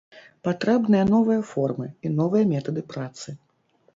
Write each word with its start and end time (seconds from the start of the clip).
Патрэбныя 0.45 1.03
новыя 1.09 1.41
формы 1.51 1.87
і 2.07 2.11
новыя 2.21 2.47
метады 2.53 2.81
працы. 2.95 3.29